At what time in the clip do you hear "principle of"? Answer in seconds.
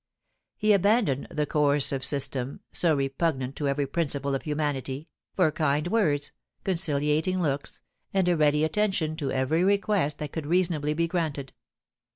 3.85-4.41